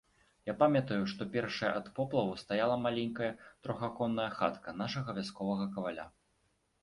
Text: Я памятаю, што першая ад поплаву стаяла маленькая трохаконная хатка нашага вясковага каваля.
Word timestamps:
Я 0.49 0.53
памятаю, 0.61 1.01
што 1.11 1.25
першая 1.33 1.69
ад 1.81 1.89
поплаву 1.99 2.33
стаяла 2.43 2.77
маленькая 2.85 3.29
трохаконная 3.67 4.27
хатка 4.39 4.69
нашага 4.83 5.09
вясковага 5.19 5.65
каваля. 5.77 6.05